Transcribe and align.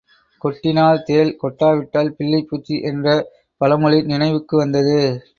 கொட்டினால் 0.41 1.01
தேள், 1.03 1.31
கொட்டாவிட்டால் 1.41 2.09
பிள்ளைப்பூச்சி 2.17 2.77
என்ற 2.83 3.07
பழ 3.61 3.77
மொழி 3.77 3.99
நினைவுக்கு 4.03 4.57
வந்தது. 4.57 4.97